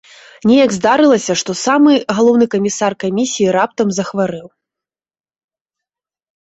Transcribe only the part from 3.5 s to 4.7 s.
раптам захварэў.